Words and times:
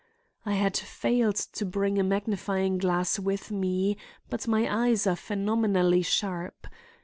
"I 0.47 0.53
had 0.53 0.75
failed 0.75 1.35
to 1.35 1.63
bring 1.63 1.99
a 1.99 2.03
magnifying 2.03 2.79
glass 2.79 3.19
with 3.19 3.51
me, 3.51 3.97
but 4.31 4.47
my 4.47 4.67
eyes 4.87 5.05
are 5.05 5.15
phenomenally 5.15 6.01
sharp. 6.01 6.65